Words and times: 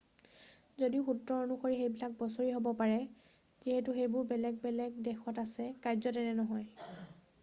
যদিও 0.83 1.03
সূত্ৰ 1.07 1.35
অনুসৰি 1.47 1.75
সেইবিলাক 1.81 2.15
বছৰি 2.21 2.47
হ'ব 2.55 2.69
পাৰে 2.79 2.95
যিহেতু 3.65 3.95
সেইবোৰ 3.99 4.25
বেলেগ 4.31 4.57
বেলেগ 4.63 4.97
দেশত 5.09 5.45
আছে 5.45 5.67
কাৰ্যতঃ 5.85 6.19
এনে 6.23 6.33
নহয়। 6.41 6.97